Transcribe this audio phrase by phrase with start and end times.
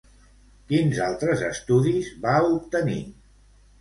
[0.71, 3.01] Quins altres estudis va obtenir?